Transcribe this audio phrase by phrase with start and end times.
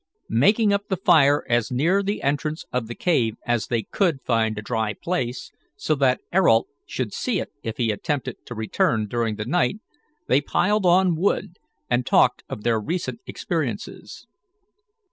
[0.31, 4.57] Making up the fire as near the entrance of the cave as they could find
[4.57, 9.35] a dry place, so that Ayrault should see it if he attempted to return during
[9.35, 9.75] the night,
[10.27, 14.25] they piled on wood, and talked of their recent experiences.